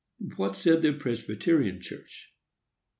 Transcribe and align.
What 0.35 0.55
said 0.57 0.81
the 0.81 0.93
Presbyterian 0.93 1.79
Church? 1.79 2.33